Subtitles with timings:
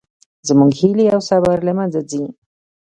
[0.47, 2.23] زموږ هیلې او صبر له منځه ځي